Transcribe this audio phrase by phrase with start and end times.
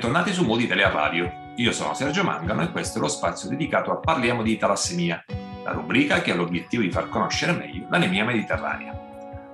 [0.00, 1.52] Bentornati su Modi Tele Radio.
[1.56, 5.22] Io sono Sergio Mangano e questo è lo spazio dedicato a Parliamo di talassemia,
[5.62, 8.98] la rubrica che ha l'obiettivo di far conoscere meglio l'anemia mediterranea.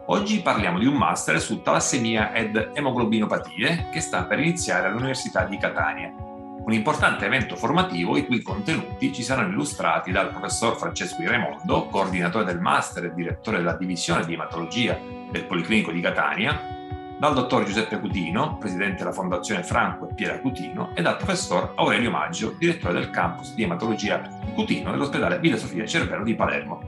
[0.06, 5.58] Oggi parliamo di un master su talassemia ed emoglobinopatie che sta per iniziare all'Università di
[5.58, 6.14] Catania.
[6.16, 11.86] Un importante evento formativo i cui contenuti ci saranno illustrati dal professor Francesco Di Raimondo,
[11.86, 14.96] coordinatore del master e direttore della divisione di ematologia
[15.28, 16.75] del Policlinico di Catania,
[17.18, 22.10] dal dottor Giuseppe Cutino, presidente della Fondazione Franco e Piera Cutino, e dal professor Aurelio
[22.10, 24.20] Maggio, direttore del campus di ematologia
[24.54, 26.82] Cutino dell'ospedale Villa Sofia Cervello di Palermo.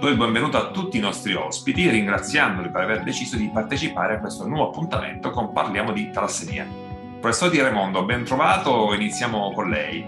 [0.00, 4.20] Do il benvenuto a tutti i nostri ospiti, ringraziandoli per aver deciso di partecipare a
[4.20, 6.66] questo nuovo appuntamento con Parliamo di talassemia.
[7.20, 10.06] Professor Di Raimondo, ben trovato, iniziamo con lei.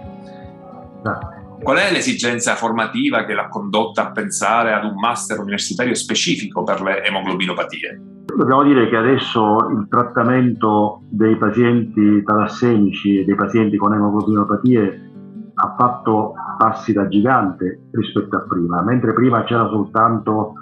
[1.63, 6.81] Qual è l'esigenza formativa che l'ha condotta a pensare ad un master universitario specifico per
[6.81, 8.20] le emoglobinopatie?
[8.25, 15.11] Dobbiamo dire che adesso il trattamento dei pazienti talassemici e dei pazienti con emoglobinopatie
[15.55, 20.55] ha fatto passi da gigante rispetto a prima, mentre prima c'era soltanto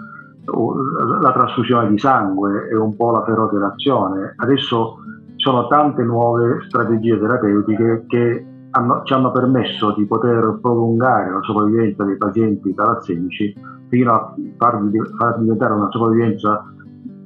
[0.45, 0.75] uh,
[1.21, 4.97] la trasfusione di sangue e un po' la ferrochelazione, adesso
[5.37, 12.05] sono tante nuove strategie terapeutiche che hanno, ci hanno permesso di poter prolungare la sopravvivenza
[12.05, 13.55] dei pazienti talassemici
[13.89, 16.65] fino a farli, far diventare una sopravvivenza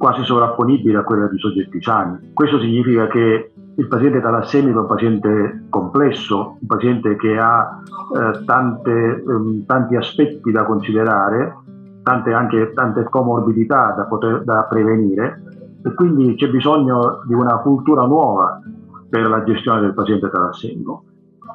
[0.02, 2.32] quasi sovrapponibile a quella di soggetti sani.
[2.34, 7.80] Questo significa che il paziente talassemico è un paziente complesso, un paziente che ha
[8.12, 11.56] eh, tante, ehm, tanti aspetti da considerare,
[12.02, 15.40] tante, anche tante comorbidità da, poter, da prevenire
[15.84, 18.60] e quindi c'è bisogno di una cultura nuova
[19.08, 21.04] per la gestione del paziente talassemico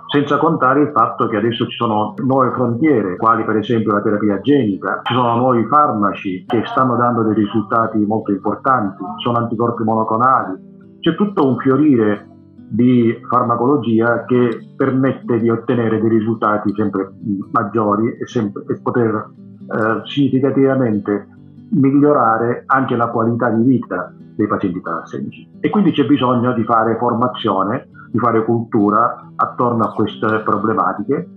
[0.07, 4.40] senza contare il fatto che adesso ci sono nuove frontiere, quali per esempio la terapia
[4.40, 10.97] genica, ci sono nuovi farmaci che stanno dando dei risultati molto importanti, sono anticorpi monoclonali,
[11.00, 12.28] c'è tutto un fiorire
[12.69, 17.13] di farmacologia che permette di ottenere dei risultati sempre
[17.51, 21.28] maggiori e, sempre, e poter eh, significativamente
[21.72, 25.50] migliorare anche la qualità di vita dei pazienti talassemici.
[25.59, 31.29] E quindi c'è bisogno di fare formazione di fare cultura attorno a queste problematiche,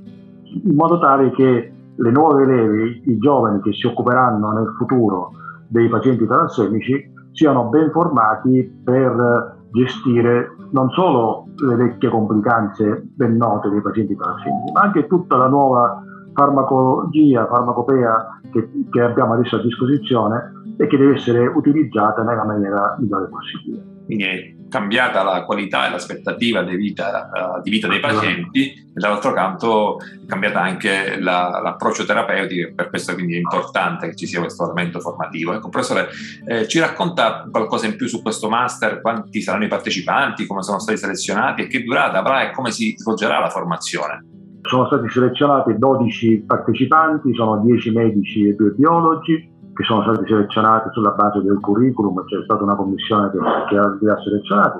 [0.65, 5.33] in modo tale che le nuove leve, i giovani che si occuperanno nel futuro
[5.69, 13.69] dei pazienti talassemici, siano ben formati per gestire non solo le vecchie complicanze ben note
[13.69, 19.63] dei pazienti talassemici, ma anche tutta la nuova farmacologia, farmacopea che, che abbiamo adesso a
[19.63, 23.85] disposizione e che deve essere utilizzata nella maniera migliore possibile.
[24.07, 29.33] Quindi cambiata la qualità e l'aspettativa di vita, uh, di vita dei pazienti e dall'altro
[29.33, 34.27] canto è cambiata anche la, l'approccio terapeutico e per questo quindi è importante che ci
[34.27, 35.53] sia questo elemento formativo.
[35.53, 36.09] Ecco, professore,
[36.47, 39.01] eh, ci racconta qualcosa in più su questo master?
[39.03, 42.95] Quanti saranno i partecipanti, come sono stati selezionati e che durata avrà e come si
[42.97, 44.25] svolgerà la formazione?
[44.63, 50.91] Sono stati selezionati 12 partecipanti, sono 10 medici e 2 biologi, che sono stati selezionati
[50.93, 54.79] sulla base del curriculum, c'è stata una commissione che, che li ha selezionati.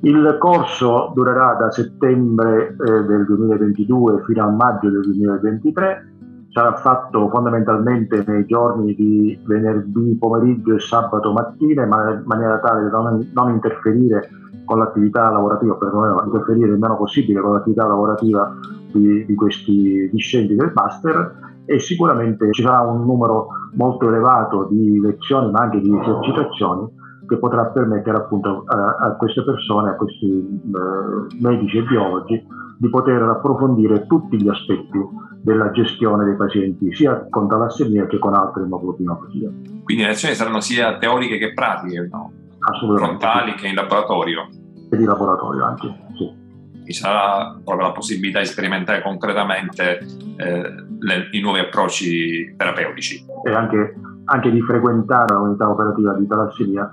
[0.00, 6.12] Il corso durerà da settembre eh, del 2022 fino a maggio del 2023,
[6.50, 12.98] sarà fatto fondamentalmente nei giorni di venerdì pomeriggio e sabato mattina in maniera tale da
[12.98, 14.28] non, non interferire
[14.66, 18.54] con l'attività lavorativa, perlomeno interferire il meno possibile con l'attività lavorativa
[18.92, 25.00] di, di questi discenti del master e sicuramente ci sarà un numero molto elevato di
[25.00, 30.26] lezioni ma anche di esercitazioni che potrà permettere appunto a, a queste persone, a questi
[30.26, 32.46] eh, medici e biologi
[32.78, 34.98] di poter approfondire tutti gli aspetti
[35.42, 39.52] della gestione dei pazienti sia con talassemia che con altre emoglobinopatie.
[39.82, 42.32] Quindi le lezioni saranno sia teoriche che pratiche, no?
[42.96, 44.48] frontali che in laboratorio?
[44.90, 45.86] E di laboratorio anche,
[46.16, 46.44] sì
[46.86, 49.98] ci sarà proprio la possibilità di sperimentare concretamente
[50.36, 50.62] eh,
[50.98, 53.24] le, i nuovi approcci terapeutici.
[53.44, 53.94] E anche,
[54.24, 56.90] anche di frequentare l'unità operativa di talassemia,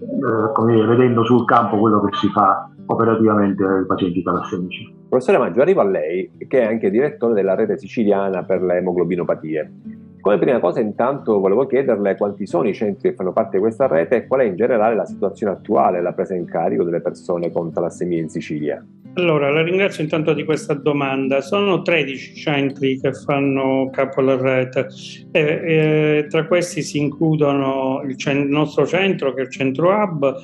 [0.00, 4.94] eh, dire, vedendo sul campo quello che si fa operativamente ai pazienti talassemici.
[5.08, 9.72] Professore Maggio, arrivo a lei, che è anche direttore della rete siciliana per le emoglobinopatie.
[10.20, 13.86] Come prima cosa intanto volevo chiederle quanti sono i centri che fanno parte di questa
[13.86, 17.52] rete e qual è in generale la situazione attuale, la presa in carico delle persone
[17.52, 18.84] con talassemia in Sicilia.
[19.18, 21.40] Allora, la ringrazio intanto di questa domanda.
[21.40, 24.88] Sono 13 centri che fanno capo alla rete
[25.32, 30.34] e, e tra questi si includono il, il, nostro centro che è il centro hub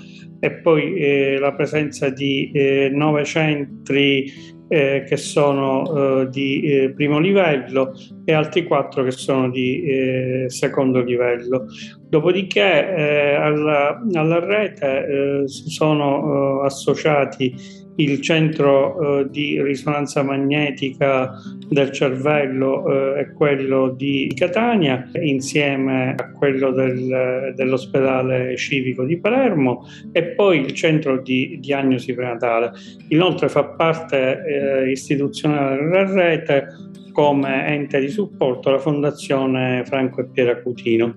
[0.40, 4.32] e poi eh, la presenza di eh, nove centri
[4.68, 7.92] eh, che sono eh, di eh, primo livello
[8.24, 11.66] e altri quattro che sono di eh, secondo livello.
[12.08, 17.54] Dopodiché eh, alla, alla, rete sono associati
[17.96, 21.32] il centro eh, di risonanza magnetica
[21.68, 29.86] del cervello eh, è quello di Catania, insieme a quello del, dell'ospedale civico di Palermo
[30.12, 32.72] e poi il centro di diagnosi prenatale.
[33.08, 36.66] Inoltre fa parte eh, istituzionale della rete
[37.12, 41.14] come ente di supporto la Fondazione Franco e Piera Cutino.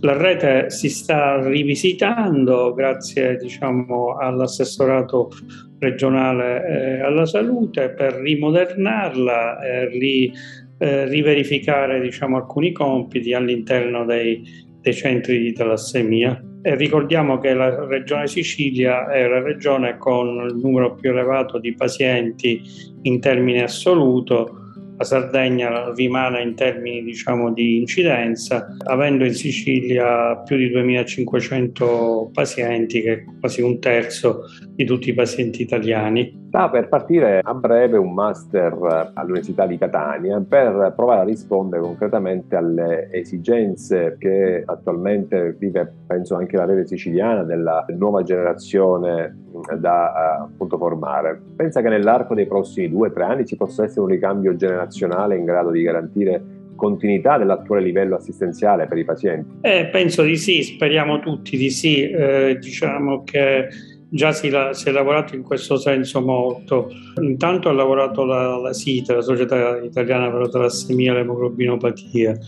[0.00, 5.30] La rete si sta rivisitando grazie diciamo, all'assessorato
[5.78, 10.32] regionale eh, alla salute per rimodernarla e ri,
[10.78, 14.42] eh, riverificare diciamo, alcuni compiti all'interno dei,
[14.80, 16.42] dei centri di talassemia.
[16.62, 21.74] E ricordiamo che la regione Sicilia è la regione con il numero più elevato di
[21.74, 22.60] pazienti
[23.02, 24.65] in termini assoluto
[24.96, 33.02] la Sardegna rimane in termini diciamo, di incidenza, avendo in Sicilia più di 2500 pazienti,
[33.02, 36.45] che è quasi un terzo di tutti i pazienti italiani.
[36.48, 42.56] Sta per partire a breve un master all'Università di Catania per provare a rispondere concretamente
[42.56, 49.36] alle esigenze che attualmente vive, penso anche la rete siciliana, della nuova generazione
[49.78, 51.40] da appunto formare.
[51.56, 55.36] Pensa che nell'arco dei prossimi due o tre anni ci possa essere un ricambio generazionale
[55.36, 56.42] in grado di garantire
[56.76, 59.48] continuità dell'attuale livello assistenziale per i pazienti?
[59.62, 62.08] Eh, penso di sì, speriamo tutti di sì.
[62.08, 63.68] Eh, diciamo che
[64.08, 66.90] già si, la, si, è lavorato in questo senso molto.
[67.20, 72.38] Intanto ha lavorato la, la SITA, la Società Italiana per la Talassemia e l'Emoglobinopatia.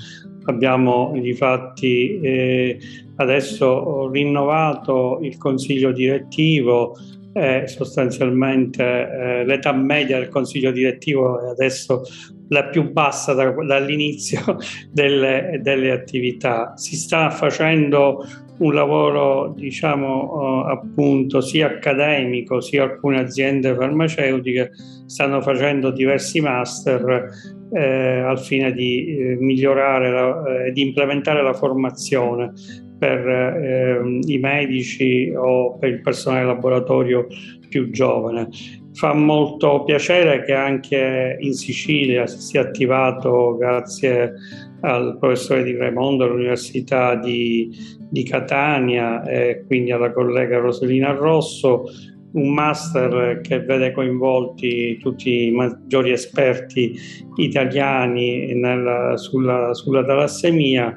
[0.45, 2.79] Abbiamo di fatti eh,
[3.17, 6.97] adesso rinnovato il consiglio direttivo
[7.35, 12.03] e sostanzialmente eh, l'età media del consiglio direttivo è adesso
[12.49, 14.41] la più bassa da, dall'inizio
[14.91, 16.77] delle, delle, attività.
[16.77, 18.25] Si sta facendo
[18.59, 24.71] un lavoro, diciamo, uh, appunto, sia accademico, sia alcune aziende farmaceutiche
[25.07, 27.29] stanno facendo diversi master
[27.73, 32.53] eh, al fine di eh, migliorare e eh, di implementare la formazione
[32.99, 37.27] per eh, i medici o per il personale laboratorio
[37.69, 38.49] più giovane.
[38.99, 44.35] Fa molto piacere che anche in Sicilia si sia attivato, grazie
[44.81, 47.71] al professore Di Raimondo all'Università di,
[48.11, 51.85] di Catania e quindi alla collega Roselina Rosso,
[52.33, 56.99] un master che vede coinvolti tutti i maggiori esperti
[57.37, 60.97] italiani nella, sulla, sulla talassemia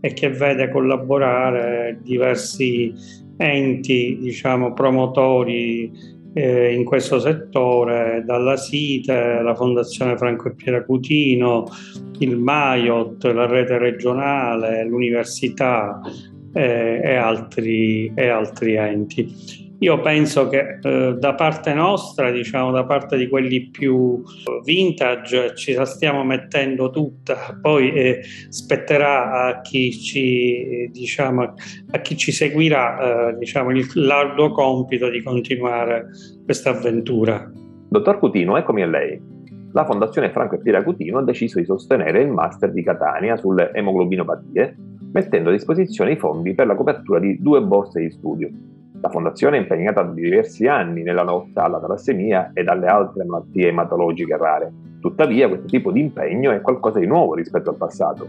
[0.00, 2.94] e che vede collaborare diversi
[3.36, 11.66] enti, diciamo, promotori eh, in questo settore, dalla SITE, la Fondazione Franco e Piera Cutino,
[12.18, 16.00] il Maiot, la rete regionale, l'università
[16.52, 19.61] eh, e, altri, e altri enti.
[19.82, 24.22] Io penso che eh, da parte nostra, diciamo da parte di quelli più
[24.64, 31.54] vintage, ci la stiamo mettendo tutta, poi eh, spetterà a chi ci, diciamo,
[31.90, 36.10] a chi ci seguirà eh, diciamo, il, l'arduo compito di continuare
[36.44, 37.50] questa avventura.
[37.88, 39.20] Dottor Cutino, eccomi a lei.
[39.72, 43.72] La Fondazione Franco e Piera Cutino ha deciso di sostenere il master di Catania sulle
[43.72, 44.76] emoglobinopatie,
[45.12, 48.48] mettendo a disposizione i fondi per la copertura di due borse di studio
[49.02, 53.66] la Fondazione è impegnata da diversi anni nella lotta alla talassemia e alle altre malattie
[53.66, 54.72] ematologiche rare.
[55.00, 58.28] Tuttavia questo tipo di impegno è qualcosa di nuovo rispetto al passato.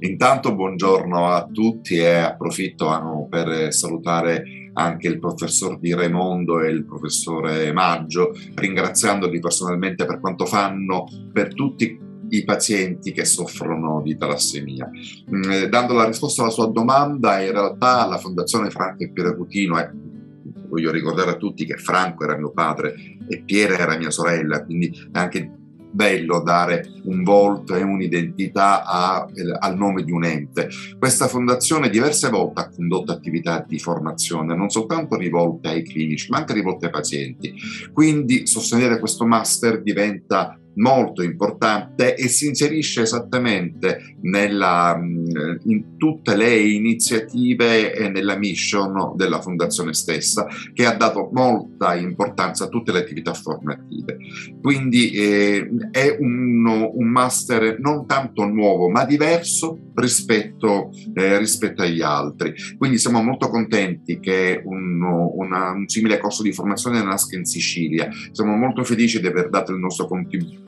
[0.00, 6.84] Intanto buongiorno a tutti e approfitto per salutare anche il professor Di Raimondo e il
[6.84, 11.98] professore Maggio, ringraziandoli personalmente per quanto fanno per tutti
[12.30, 14.88] i pazienti che soffrono di talassemia.
[15.34, 19.34] Mm, eh, dando la risposta alla sua domanda, in realtà la Fondazione Franco e Piera
[19.34, 19.90] Cutino è
[20.68, 22.94] voglio ricordare a tutti che Franco era mio padre
[23.26, 25.52] e Piera era mia sorella, quindi è anche
[25.90, 29.26] bello dare un volto e un'identità a,
[29.58, 30.68] al nome di un ente.
[30.98, 36.38] Questa fondazione diverse volte ha condotto attività di formazione, non soltanto rivolte ai clinici, ma
[36.38, 37.54] anche rivolte ai pazienti.
[37.92, 46.56] Quindi sostenere questo master diventa molto importante e si inserisce esattamente nella, in tutte le
[46.56, 53.00] iniziative e nella mission della fondazione stessa che ha dato molta importanza a tutte le
[53.00, 54.16] attività formative.
[54.60, 62.02] Quindi eh, è un, un, master non tanto nuovo ma diverso rispetto, eh, rispetto agli
[62.02, 62.54] altri.
[62.76, 68.08] Quindi siamo molto contenti che un, una, un simile corso di formazione nasca in Sicilia.
[68.30, 70.67] Siamo molto felici di aver dato il nostro contributo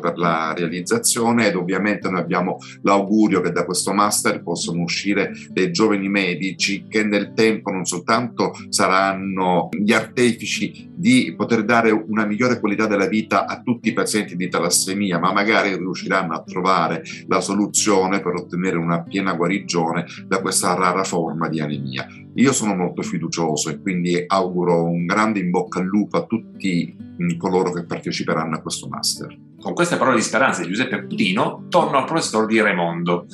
[0.00, 5.70] per la realizzazione ed ovviamente noi abbiamo l'augurio che da questo master possano uscire dei
[5.70, 12.58] giovani medici che nel tempo non soltanto saranno gli artefici di poter dare una migliore
[12.58, 17.40] qualità della vita a tutti i pazienti di talassemia, ma magari riusciranno a trovare la
[17.40, 22.06] soluzione per ottenere una piena guarigione da questa rara forma di anemia.
[22.36, 26.94] Io sono molto fiducioso e quindi auguro un grande in bocca al lupo a tutti
[27.38, 29.34] coloro che parteciperanno a questo master.
[29.58, 33.24] Con queste parole di speranza di Giuseppe Putino, torno al professor Di Raimondo.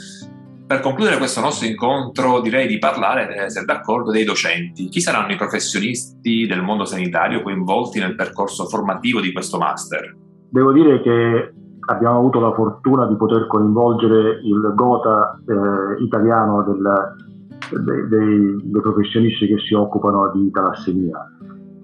[0.66, 4.88] Per concludere questo nostro incontro direi di parlare, se d'accordo, dei docenti.
[4.88, 10.16] Chi saranno i professionisti del mondo sanitario coinvolti nel percorso formativo di questo master?
[10.48, 11.54] Devo dire che
[11.86, 17.31] abbiamo avuto la fortuna di poter coinvolgere il Gota eh, italiano del,
[17.78, 21.30] dei, dei, professionisti che si occupano di talassemia.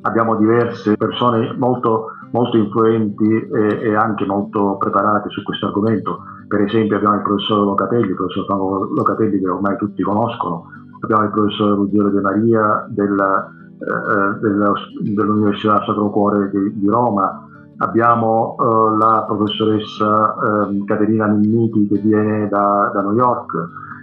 [0.03, 6.21] Abbiamo diverse persone molto, molto influenti e, e, anche molto preparate su questo argomento.
[6.47, 10.65] Per esempio abbiamo il professor Locatelli, il professor Paolo Locatelli che ormai tutti conoscono,
[11.01, 17.49] abbiamo il professor Ruggero De Maria della, eh, della, dell'Università Sacro Cuore di, di Roma,
[17.79, 23.53] abbiamo eh, la professoressa eh, Caterina Minniti che viene da, da New York,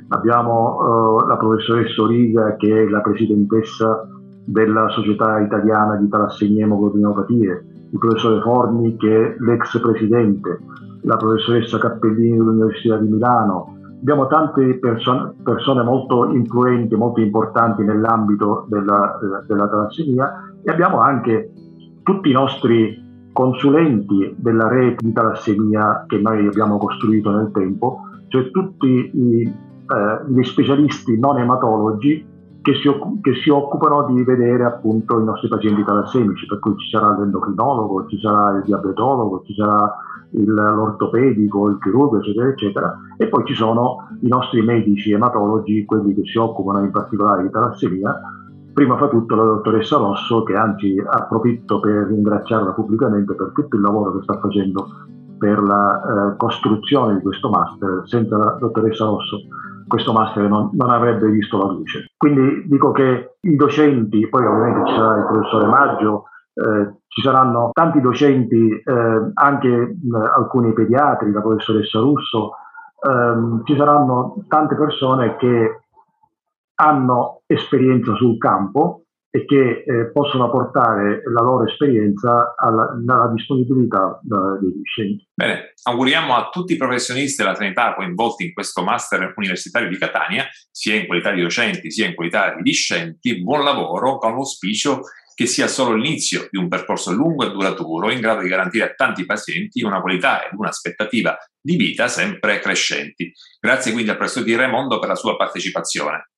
[0.10, 4.08] Abbiamo uh, la professoressa Origa che è la presidentessa
[4.46, 10.60] della Società Italiana di Talassemia Emoglobinopatie, il professore Forni che è l'ex presidente,
[11.02, 13.78] la professoressa Cappellini dell'Università di Milano.
[14.00, 20.32] Abbiamo tante person- persone molto influenti, molto importanti nell'ambito della, della talassemia
[20.62, 21.50] e abbiamo anche
[22.04, 28.52] tutti i nostri consulenti della rete di talassemia che noi abbiamo costruito nel tempo, cioè
[28.52, 29.54] tutti i
[29.88, 32.34] eh, gli specialisti non ematologi
[32.66, 32.90] che si,
[33.22, 38.08] che si, occupano di vedere appunto i nostri pazienti talassemici, per cui ci sarà l'endocrinologo,
[38.08, 39.96] ci sarà il diabetologo, ci sarà
[40.32, 42.98] il, l'ortopedico, il chirurgo, eccetera, eccetera.
[43.18, 47.52] E poi ci sono i nostri medici ematologi, quelli che si occupano in particolare di
[47.52, 48.20] talassemia,
[48.74, 53.84] prima fra tutto la dottoressa Rosso, che anzi approfitto per ringraziarla pubblicamente per tutto il
[53.84, 54.88] lavoro che sta facendo
[55.38, 56.02] per la
[56.32, 58.02] eh, costruzione di questo master.
[58.06, 59.38] Senza la dottoressa Rosso
[59.88, 62.12] questo master non, non, avrebbe visto la luce.
[62.18, 66.24] Quindi dico che i docenti, poi ovviamente ci sarà il professore Maggio,
[66.54, 69.98] eh, ci saranno tanti docenti, eh, anche eh,
[70.36, 72.52] alcuni pediatri, la professoressa Russo,
[73.08, 75.82] ehm, ci saranno tante persone che
[76.76, 79.05] hanno esperienza sul campo
[79.36, 85.28] e che eh, possono portare la loro esperienza alla, alla disponibilità da, dei discenti.
[85.34, 90.46] Bene, auguriamo a tutti i professionisti della sanità coinvolti in questo master universitario di Catania,
[90.72, 95.02] sia in qualità di docenti sia in qualità di discenti, buon lavoro con l'auspicio
[95.34, 98.94] che sia solo l'inizio di un percorso lungo e duraturo in grado di garantire a
[98.94, 103.34] tanti pazienti una qualità ed un'aspettativa di vita sempre crescenti.
[103.60, 106.30] Grazie quindi al professor Di Raimondo per la sua partecipazione.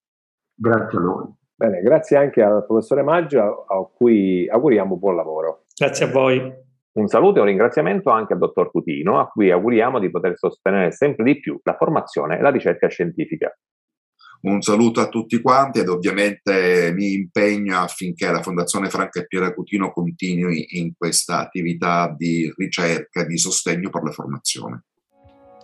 [0.55, 1.45] Grazie a voi.
[1.59, 5.65] Bene, grazie anche al professore Maggio a cui auguriamo buon lavoro.
[5.75, 6.53] Grazie a voi.
[6.91, 10.91] Un saluto e un ringraziamento anche al dottor Cutino, a cui auguriamo di poter sostenere
[10.91, 13.51] sempre di più la formazione e la ricerca scientifica.
[14.41, 19.51] Un saluto a tutti quanti ed ovviamente mi impegno affinché la Fondazione Franca e Piera
[19.51, 24.83] Cutino continui in questa attività di ricerca e di sostegno per la formazione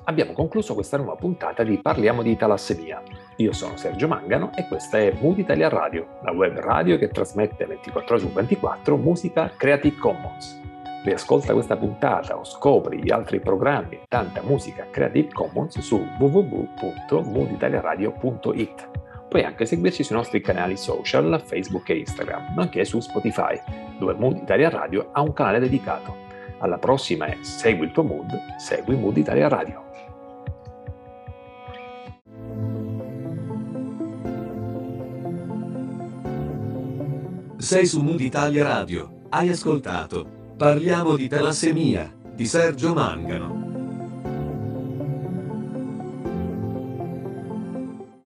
[0.05, 3.01] abbiamo concluso questa nuova puntata di Parliamo di talassemia.
[3.37, 7.65] Io sono Sergio Mangano e questa è Mood Italia Radio, la web radio che trasmette
[7.65, 10.61] 24 ore su 24 musica Creative Commons.
[11.03, 18.89] Riascolta questa puntata o scopri gli altri programmi e tanta musica Creative Commons su www.mooditaliaradio.it.
[19.27, 23.59] Puoi anche seguirci sui nostri canali social, Facebook e Instagram, nonché su Spotify,
[23.97, 26.21] dove Mood Italia Radio ha un canale dedicato.
[26.59, 29.92] Alla prossima e Segui il tuo mood, segui Mood Italia Radio.
[37.63, 39.21] Sei su Mood Italia Radio.
[39.29, 43.62] Hai ascoltato Parliamo di talassemia di Sergio Mangano.